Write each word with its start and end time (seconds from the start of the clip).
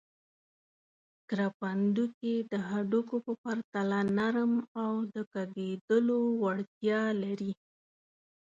کرپندوکي 1.29 2.35
د 2.51 2.53
هډوکو 2.69 3.15
په 3.25 3.33
پرتله 3.43 3.99
نرم 4.17 4.53
او 4.81 4.91
د 5.13 5.15
کږېدلو 5.33 6.19
وړتیا 6.41 7.01
لري. 7.23 7.53